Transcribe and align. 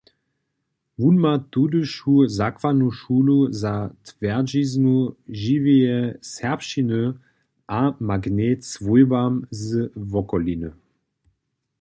Wón 1.01 1.15
ma 1.23 1.33
tudyšu 1.53 2.13
zakładnu 2.39 2.87
šulu 2.99 3.37
za 3.61 3.73
twjerdźiznu 4.07 4.97
žiweje 5.41 5.97
serbšćiny 6.33 7.01
a 7.79 7.81
magnet 8.07 8.59
swójbam 8.71 9.33
z 9.61 9.65
wokoliny. 10.11 10.69